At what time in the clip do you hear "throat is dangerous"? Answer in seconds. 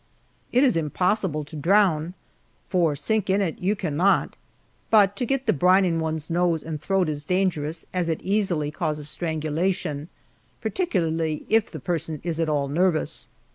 6.81-7.85